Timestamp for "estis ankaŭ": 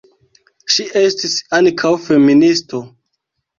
1.01-1.93